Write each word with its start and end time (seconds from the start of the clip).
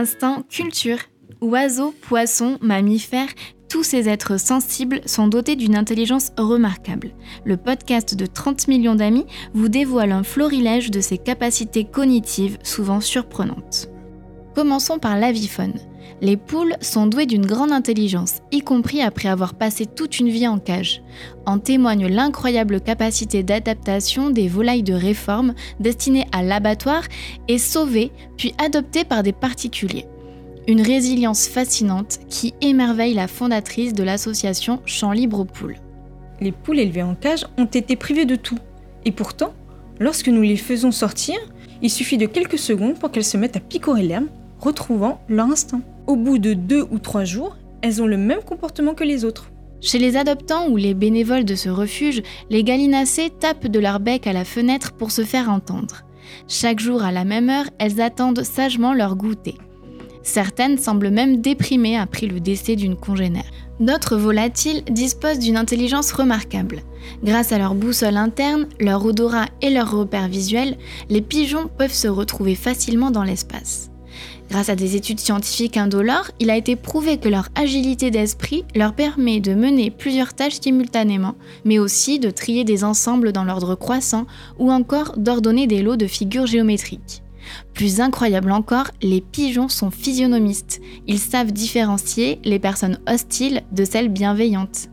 l'instant 0.00 0.42
culture. 0.48 0.96
Oiseaux, 1.42 1.94
poissons, 2.00 2.56
mammifères, 2.62 3.28
tous 3.68 3.82
ces 3.82 4.08
êtres 4.08 4.40
sensibles 4.40 5.02
sont 5.04 5.28
dotés 5.28 5.56
d'une 5.56 5.76
intelligence 5.76 6.32
remarquable. 6.38 7.10
Le 7.44 7.58
podcast 7.58 8.14
de 8.14 8.24
30 8.24 8.66
millions 8.68 8.94
d'amis 8.94 9.26
vous 9.52 9.68
dévoile 9.68 10.12
un 10.12 10.22
florilège 10.22 10.90
de 10.90 11.02
ces 11.02 11.18
capacités 11.18 11.84
cognitives 11.84 12.56
souvent 12.62 13.02
surprenantes. 13.02 13.89
Commençons 14.60 14.98
par 14.98 15.16
l'avifaune. 15.16 15.72
Les 16.20 16.36
poules 16.36 16.76
sont 16.82 17.06
douées 17.06 17.24
d'une 17.24 17.46
grande 17.46 17.72
intelligence, 17.72 18.42
y 18.52 18.60
compris 18.60 19.00
après 19.00 19.30
avoir 19.30 19.54
passé 19.54 19.86
toute 19.86 20.18
une 20.18 20.28
vie 20.28 20.46
en 20.46 20.58
cage. 20.58 21.02
En 21.46 21.58
témoigne 21.58 22.08
l'incroyable 22.08 22.82
capacité 22.82 23.42
d'adaptation 23.42 24.28
des 24.28 24.48
volailles 24.48 24.82
de 24.82 24.92
réforme 24.92 25.54
destinées 25.80 26.26
à 26.30 26.42
l'abattoir 26.42 27.04
et 27.48 27.56
sauvées 27.56 28.12
puis 28.36 28.52
adoptées 28.62 29.04
par 29.04 29.22
des 29.22 29.32
particuliers. 29.32 30.04
Une 30.68 30.82
résilience 30.82 31.48
fascinante 31.48 32.18
qui 32.28 32.52
émerveille 32.60 33.14
la 33.14 33.28
fondatrice 33.28 33.94
de 33.94 34.02
l'association 34.02 34.82
Champs 34.84 35.12
Libre 35.12 35.40
aux 35.40 35.46
Poules. 35.46 35.78
Les 36.42 36.52
poules 36.52 36.80
élevées 36.80 37.02
en 37.02 37.14
cage 37.14 37.46
ont 37.56 37.64
été 37.64 37.96
privées 37.96 38.26
de 38.26 38.36
tout. 38.36 38.58
Et 39.06 39.12
pourtant, 39.12 39.54
lorsque 39.98 40.28
nous 40.28 40.42
les 40.42 40.58
faisons 40.58 40.92
sortir, 40.92 41.38
il 41.80 41.88
suffit 41.88 42.18
de 42.18 42.26
quelques 42.26 42.58
secondes 42.58 42.98
pour 42.98 43.10
qu'elles 43.10 43.24
se 43.24 43.38
mettent 43.38 43.56
à 43.56 43.60
picorer 43.60 44.02
l'herbe, 44.02 44.26
retrouvant 44.60 45.20
leur 45.28 45.46
instinct. 45.46 45.82
Au 46.06 46.16
bout 46.16 46.38
de 46.38 46.54
deux 46.54 46.86
ou 46.90 46.98
trois 46.98 47.24
jours, 47.24 47.56
elles 47.82 48.02
ont 48.02 48.06
le 48.06 48.16
même 48.16 48.42
comportement 48.42 48.94
que 48.94 49.04
les 49.04 49.24
autres. 49.24 49.50
Chez 49.80 49.98
les 49.98 50.16
adoptants 50.16 50.68
ou 50.68 50.76
les 50.76 50.92
bénévoles 50.92 51.44
de 51.46 51.54
ce 51.54 51.70
refuge, 51.70 52.22
les 52.50 52.62
gallinacées 52.62 53.30
tapent 53.30 53.66
de 53.66 53.78
leur 53.78 53.98
bec 53.98 54.26
à 54.26 54.32
la 54.32 54.44
fenêtre 54.44 54.92
pour 54.92 55.10
se 55.10 55.24
faire 55.24 55.48
entendre. 55.48 56.04
Chaque 56.48 56.80
jour 56.80 57.02
à 57.02 57.12
la 57.12 57.24
même 57.24 57.48
heure, 57.48 57.66
elles 57.78 58.00
attendent 58.00 58.42
sagement 58.42 58.92
leur 58.92 59.16
goûter. 59.16 59.56
Certaines 60.22 60.76
semblent 60.76 61.10
même 61.10 61.40
déprimées 61.40 61.96
après 61.96 62.26
le 62.26 62.40
décès 62.40 62.76
d'une 62.76 62.96
congénère. 62.96 63.50
D'autres 63.80 64.16
volatiles 64.16 64.84
disposent 64.84 65.38
d'une 65.38 65.56
intelligence 65.56 66.12
remarquable. 66.12 66.82
Grâce 67.24 67.52
à 67.52 67.58
leur 67.58 67.74
boussole 67.74 68.18
interne, 68.18 68.68
leur 68.78 69.04
odorat 69.06 69.46
et 69.62 69.70
leurs 69.70 69.90
repères 69.90 70.28
visuels, 70.28 70.76
les 71.08 71.22
pigeons 71.22 71.70
peuvent 71.78 71.92
se 71.92 72.08
retrouver 72.08 72.54
facilement 72.54 73.10
dans 73.10 73.24
l'espace. 73.24 73.89
Grâce 74.50 74.68
à 74.68 74.74
des 74.74 74.96
études 74.96 75.20
scientifiques 75.20 75.76
indolores, 75.76 76.30
il 76.40 76.50
a 76.50 76.56
été 76.56 76.74
prouvé 76.74 77.18
que 77.18 77.28
leur 77.28 77.48
agilité 77.54 78.10
d'esprit 78.10 78.64
leur 78.74 78.94
permet 78.94 79.40
de 79.40 79.54
mener 79.54 79.90
plusieurs 79.90 80.34
tâches 80.34 80.60
simultanément, 80.60 81.36
mais 81.64 81.78
aussi 81.78 82.18
de 82.18 82.30
trier 82.30 82.64
des 82.64 82.82
ensembles 82.82 83.32
dans 83.32 83.44
l'ordre 83.44 83.76
croissant 83.76 84.26
ou 84.58 84.72
encore 84.72 85.16
d'ordonner 85.16 85.66
des 85.66 85.82
lots 85.82 85.96
de 85.96 86.06
figures 86.06 86.46
géométriques. 86.46 87.22
Plus 87.74 88.00
incroyable 88.00 88.52
encore, 88.52 88.90
les 89.02 89.20
pigeons 89.20 89.68
sont 89.68 89.90
physionomistes. 89.90 90.80
Ils 91.06 91.18
savent 91.18 91.52
différencier 91.52 92.40
les 92.44 92.58
personnes 92.58 92.98
hostiles 93.08 93.62
de 93.72 93.84
celles 93.84 94.08
bienveillantes. 94.08 94.88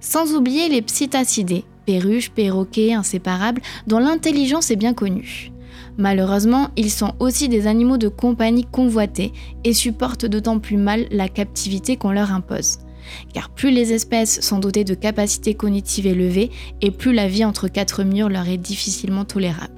Sans 0.00 0.34
oublier 0.34 0.68
les 0.68 0.82
psittacidés, 0.82 1.64
perruches, 1.86 2.30
perroquets, 2.30 2.94
inséparables, 2.94 3.62
dont 3.86 3.98
l'intelligence 3.98 4.70
est 4.70 4.76
bien 4.76 4.94
connue. 4.94 5.52
Malheureusement, 5.98 6.68
ils 6.76 6.90
sont 6.90 7.14
aussi 7.20 7.48
des 7.48 7.66
animaux 7.66 7.96
de 7.96 8.08
compagnie 8.08 8.66
convoités 8.70 9.32
et 9.64 9.72
supportent 9.72 10.26
d'autant 10.26 10.58
plus 10.58 10.76
mal 10.76 11.06
la 11.10 11.28
captivité 11.28 11.96
qu'on 11.96 12.10
leur 12.10 12.32
impose. 12.32 12.78
Car 13.32 13.50
plus 13.50 13.70
les 13.70 13.92
espèces 13.92 14.40
sont 14.40 14.58
dotées 14.58 14.84
de 14.84 14.94
capacités 14.94 15.54
cognitives 15.54 16.06
élevées, 16.06 16.50
et 16.82 16.90
plus 16.90 17.12
la 17.12 17.28
vie 17.28 17.44
entre 17.44 17.68
quatre 17.68 18.02
murs 18.04 18.28
leur 18.28 18.48
est 18.48 18.58
difficilement 18.58 19.24
tolérable. 19.24 19.72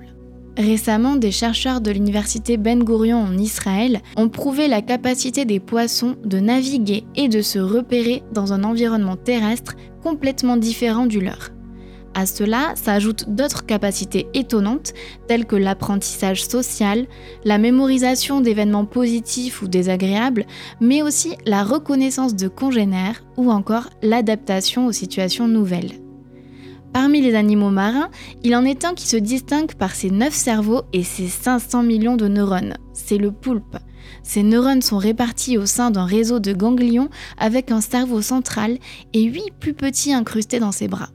Récemment, 0.56 1.14
des 1.14 1.30
chercheurs 1.30 1.80
de 1.80 1.92
l'université 1.92 2.56
Ben 2.56 2.82
Gurion 2.82 3.22
en 3.22 3.38
Israël 3.38 4.00
ont 4.16 4.28
prouvé 4.28 4.66
la 4.66 4.82
capacité 4.82 5.44
des 5.44 5.60
poissons 5.60 6.16
de 6.24 6.40
naviguer 6.40 7.04
et 7.14 7.28
de 7.28 7.42
se 7.42 7.60
repérer 7.60 8.24
dans 8.32 8.52
un 8.52 8.64
environnement 8.64 9.14
terrestre 9.16 9.76
complètement 10.02 10.56
différent 10.56 11.06
du 11.06 11.20
leur. 11.20 11.50
À 12.14 12.26
cela 12.26 12.72
s'ajoutent 12.74 13.28
d'autres 13.28 13.66
capacités 13.66 14.26
étonnantes 14.34 14.92
telles 15.28 15.46
que 15.46 15.56
l'apprentissage 15.56 16.44
social, 16.44 17.06
la 17.44 17.58
mémorisation 17.58 18.40
d'événements 18.40 18.86
positifs 18.86 19.62
ou 19.62 19.68
désagréables, 19.68 20.46
mais 20.80 21.02
aussi 21.02 21.36
la 21.46 21.62
reconnaissance 21.62 22.34
de 22.34 22.48
congénères 22.48 23.24
ou 23.36 23.50
encore 23.50 23.90
l'adaptation 24.02 24.86
aux 24.86 24.92
situations 24.92 25.48
nouvelles. 25.48 25.92
Parmi 26.92 27.20
les 27.20 27.34
animaux 27.34 27.70
marins, 27.70 28.08
il 28.42 28.56
en 28.56 28.64
est 28.64 28.84
un 28.84 28.94
qui 28.94 29.06
se 29.06 29.16
distingue 29.16 29.74
par 29.74 29.94
ses 29.94 30.10
9 30.10 30.32
cerveaux 30.32 30.82
et 30.92 31.04
ses 31.04 31.28
500 31.28 31.82
millions 31.82 32.16
de 32.16 32.28
neurones. 32.28 32.74
C'est 32.92 33.18
le 33.18 33.30
poulpe. 33.30 33.76
Ces 34.22 34.42
neurones 34.42 34.82
sont 34.82 34.98
répartis 34.98 35.58
au 35.58 35.66
sein 35.66 35.90
d'un 35.90 36.06
réseau 36.06 36.40
de 36.40 36.52
ganglions 36.52 37.10
avec 37.36 37.70
un 37.70 37.80
cerveau 37.80 38.22
central 38.22 38.78
et 39.12 39.22
8 39.22 39.52
plus 39.60 39.74
petits 39.74 40.12
incrustés 40.12 40.60
dans 40.60 40.72
ses 40.72 40.88
bras. 40.88 41.10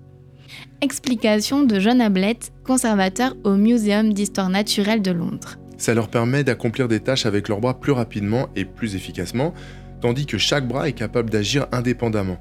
Explication 0.83 1.63
de 1.63 1.79
John 1.79 2.01
Ablett, 2.01 2.51
conservateur 2.65 3.37
au 3.45 3.51
Muséum 3.51 4.11
d'histoire 4.11 4.49
naturelle 4.49 5.01
de 5.01 5.11
Londres. 5.11 5.55
Ça 5.77 5.93
leur 5.93 6.09
permet 6.09 6.43
d'accomplir 6.43 6.89
des 6.89 6.99
tâches 6.99 7.25
avec 7.25 7.47
leurs 7.47 7.61
bras 7.61 7.79
plus 7.79 7.93
rapidement 7.93 8.49
et 8.57 8.65
plus 8.65 8.97
efficacement, 8.97 9.53
tandis 10.01 10.25
que 10.25 10.37
chaque 10.37 10.67
bras 10.67 10.89
est 10.89 10.93
capable 10.93 11.29
d'agir 11.29 11.67
indépendamment. 11.71 12.37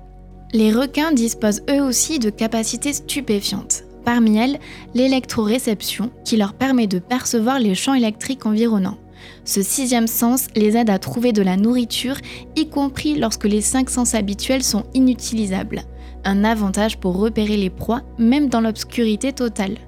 Les 0.52 0.72
requins 0.72 1.12
disposent 1.12 1.62
eux 1.70 1.82
aussi 1.82 2.18
de 2.18 2.30
capacités 2.30 2.92
stupéfiantes. 2.92 3.84
Parmi 4.04 4.36
elles, 4.36 4.58
l'électroréception, 4.92 6.10
qui 6.24 6.36
leur 6.36 6.54
permet 6.54 6.88
de 6.88 6.98
percevoir 6.98 7.60
les 7.60 7.76
champs 7.76 7.94
électriques 7.94 8.44
environnants. 8.44 8.98
Ce 9.44 9.62
sixième 9.62 10.08
sens 10.08 10.48
les 10.56 10.76
aide 10.76 10.90
à 10.90 10.98
trouver 10.98 11.32
de 11.32 11.42
la 11.42 11.56
nourriture, 11.56 12.16
y 12.56 12.68
compris 12.68 13.14
lorsque 13.16 13.44
les 13.44 13.60
cinq 13.60 13.88
sens 13.88 14.16
habituels 14.16 14.64
sont 14.64 14.82
inutilisables. 14.94 15.84
Un 16.24 16.44
avantage 16.44 16.98
pour 16.98 17.16
repérer 17.16 17.56
les 17.56 17.70
proies, 17.70 18.02
même 18.18 18.48
dans 18.48 18.60
l'obscurité 18.60 19.32
totale. 19.32 19.78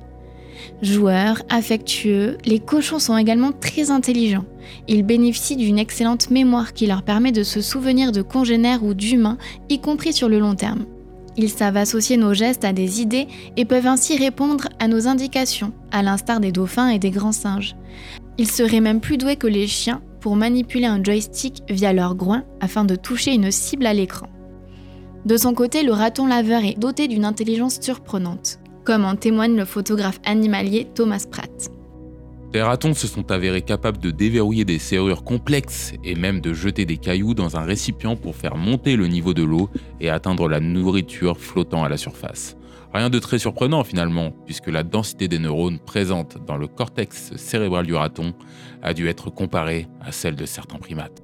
Joueurs, 0.83 1.43
affectueux, 1.49 2.39
les 2.45 2.59
cochons 2.59 2.99
sont 2.99 3.17
également 3.17 3.53
très 3.53 3.91
intelligents. 3.91 4.45
Ils 4.89 5.03
bénéficient 5.03 5.57
d'une 5.57 5.79
excellente 5.79 6.31
mémoire 6.31 6.73
qui 6.73 6.87
leur 6.87 7.03
permet 7.03 7.33
de 7.33 7.43
se 7.43 7.61
souvenir 7.61 8.13
de 8.13 8.23
congénères 8.23 8.85
ou 8.85 8.95
d'humains, 8.95 9.39
y 9.69 9.79
compris 9.79 10.13
sur 10.13 10.29
le 10.29 10.39
long 10.39 10.55
terme. 10.55 10.87
Ils 11.37 11.51
savent 11.51 11.77
associer 11.77 12.17
nos 12.17 12.35
gestes 12.35 12.65
à 12.65 12.73
des 12.73 13.01
idées 13.01 13.27
et 13.57 13.65
peuvent 13.65 13.87
ainsi 13.87 14.17
répondre 14.17 14.69
à 14.79 14.89
nos 14.89 15.09
indications, 15.09 15.73
à 15.91 16.03
l'instar 16.03 16.41
des 16.41 16.53
dauphins 16.53 16.89
et 16.89 16.99
des 16.99 17.11
grands 17.11 17.33
singes. 17.33 17.75
Ils 18.39 18.51
seraient 18.51 18.81
même 18.81 19.01
plus 19.01 19.19
doués 19.19 19.37
que 19.37 19.47
les 19.47 19.67
chiens 19.67 20.01
pour 20.21 20.37
manipuler 20.37 20.87
un 20.87 21.03
joystick 21.03 21.63
via 21.69 21.93
leur 21.93 22.15
groin 22.15 22.45
afin 22.61 22.85
de 22.85 22.97
toucher 22.97 23.33
une 23.33 23.51
cible 23.51 23.87
à 23.87 23.95
l'écran. 23.95 24.27
De 25.25 25.37
son 25.37 25.55
côté, 25.55 25.83
le 25.83 25.93
raton 25.93 26.27
laveur 26.27 26.63
est 26.65 26.79
doté 26.79 27.09
d'une 27.09 27.25
intelligence 27.25 27.81
surprenante 27.81 28.59
comme 28.85 29.05
en 29.05 29.17
témoigne 29.17 29.57
le 29.57 29.65
photographe 29.65 30.21
animalier 30.25 30.87
Thomas 30.95 31.25
Pratt. 31.29 31.71
Les 32.53 32.63
ratons 32.63 32.95
se 32.95 33.09
sont 33.09 33.33
avérés 33.33 33.63
capables 33.63 33.99
de 33.99 34.13
déverrouiller 34.13 34.65
des 34.65 34.79
serrures 34.79 35.25
complexes 35.25 35.93
et 36.05 36.15
même 36.15 36.41
de 36.41 36.53
jeter 36.53 36.85
des 36.85 36.99
cailloux 36.99 37.35
dans 37.35 37.57
un 37.57 37.63
récipient 37.63 38.15
pour 38.15 38.37
faire 38.37 38.57
monter 38.57 38.95
le 38.95 39.09
niveau 39.09 39.35
de 39.35 39.43
l'eau 39.43 39.69
et 40.01 40.09
atteindre 40.09 40.49
la 40.49 40.61
nourriture 40.61 41.41
flottant 41.41 41.83
à 41.83 41.89
la 41.89 41.97
surface. 41.97 42.57
Rien 42.93 43.11
de 43.11 43.19
très 43.19 43.41
surprenant 43.41 43.83
finalement, 43.83 44.31
puisque 44.47 44.69
la 44.69 44.85
densité 44.85 45.27
des 45.27 45.41
neurones 45.41 45.81
présentes 45.81 46.39
dans 46.47 46.57
le 46.57 46.69
cortex 46.69 47.33
cérébral 47.35 47.87
du 47.87 47.95
raton 47.95 48.35
a 48.83 48.95
dû 48.95 49.09
être 49.09 49.31
comparée 49.31 49.89
à 50.01 50.13
celle 50.13 50.37
de 50.37 50.47
certains 50.47 50.79
primates. 50.79 51.24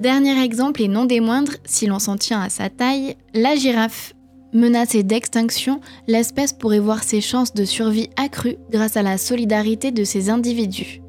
Dernier 0.00 0.40
exemple 0.44 0.80
et 0.80 0.86
non 0.86 1.06
des 1.06 1.18
moindres, 1.18 1.56
si 1.64 1.86
l'on 1.86 1.98
s'en 1.98 2.16
tient 2.16 2.40
à 2.40 2.50
sa 2.50 2.70
taille, 2.70 3.16
la 3.34 3.56
girafe 3.56 4.14
Menacée 4.54 5.02
d'extinction, 5.02 5.80
l'espèce 6.06 6.52
pourrait 6.52 6.78
voir 6.78 7.02
ses 7.02 7.20
chances 7.20 7.52
de 7.52 7.64
survie 7.64 8.08
accrues 8.16 8.56
grâce 8.70 8.96
à 8.96 9.02
la 9.02 9.18
solidarité 9.18 9.90
de 9.90 10.04
ces 10.04 10.30
individus. 10.30 11.02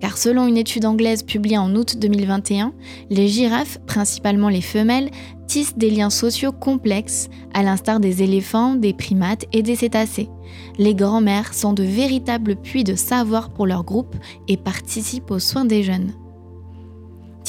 Car 0.00 0.16
selon 0.16 0.46
une 0.46 0.56
étude 0.56 0.86
anglaise 0.86 1.24
publiée 1.24 1.58
en 1.58 1.74
août 1.74 1.98
2021, 1.98 2.72
les 3.10 3.26
girafes, 3.26 3.78
principalement 3.86 4.48
les 4.48 4.62
femelles, 4.62 5.10
tissent 5.48 5.76
des 5.76 5.90
liens 5.90 6.08
sociaux 6.08 6.52
complexes, 6.52 7.28
à 7.52 7.64
l'instar 7.64 7.98
des 7.98 8.22
éléphants, 8.22 8.76
des 8.76 8.94
primates 8.94 9.44
et 9.52 9.62
des 9.62 9.76
cétacés. 9.76 10.30
Les 10.78 10.94
grands-mères 10.94 11.52
sont 11.52 11.72
de 11.72 11.82
véritables 11.82 12.54
puits 12.54 12.84
de 12.84 12.94
savoir 12.94 13.50
pour 13.50 13.66
leur 13.66 13.82
groupe 13.82 14.14
et 14.46 14.56
participent 14.56 15.32
aux 15.32 15.40
soins 15.40 15.64
des 15.64 15.82
jeunes. 15.82 16.12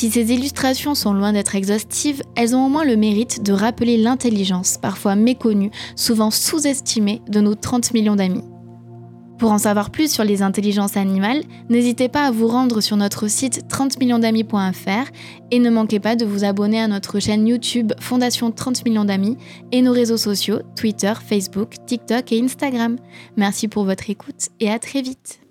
Si 0.01 0.09
ces 0.09 0.33
illustrations 0.33 0.95
sont 0.95 1.13
loin 1.13 1.31
d'être 1.31 1.53
exhaustives, 1.53 2.23
elles 2.35 2.55
ont 2.55 2.65
au 2.65 2.69
moins 2.69 2.85
le 2.85 2.95
mérite 2.95 3.43
de 3.43 3.53
rappeler 3.53 3.97
l'intelligence, 3.97 4.79
parfois 4.81 5.13
méconnue, 5.15 5.69
souvent 5.95 6.31
sous-estimée, 6.31 7.21
de 7.29 7.39
nos 7.39 7.53
30 7.53 7.93
millions 7.93 8.15
d'amis. 8.15 8.41
Pour 9.37 9.51
en 9.51 9.59
savoir 9.59 9.91
plus 9.91 10.11
sur 10.11 10.23
les 10.23 10.41
intelligences 10.41 10.97
animales, 10.97 11.43
n'hésitez 11.69 12.09
pas 12.09 12.23
à 12.23 12.31
vous 12.31 12.47
rendre 12.47 12.81
sur 12.81 12.97
notre 12.97 13.27
site 13.27 13.61
30millionsdamis.fr 13.69 15.11
et 15.51 15.59
ne 15.59 15.69
manquez 15.69 15.99
pas 15.99 16.15
de 16.15 16.25
vous 16.25 16.45
abonner 16.45 16.81
à 16.81 16.87
notre 16.87 17.19
chaîne 17.19 17.47
YouTube 17.47 17.93
Fondation 17.99 18.49
30 18.49 18.83
millions 18.85 19.05
d'amis 19.05 19.37
et 19.71 19.83
nos 19.83 19.93
réseaux 19.93 20.17
sociaux 20.17 20.61
Twitter, 20.75 21.13
Facebook, 21.23 21.75
TikTok 21.85 22.31
et 22.31 22.41
Instagram. 22.41 22.97
Merci 23.37 23.67
pour 23.67 23.83
votre 23.83 24.09
écoute 24.09 24.49
et 24.59 24.71
à 24.71 24.79
très 24.79 25.03
vite. 25.03 25.41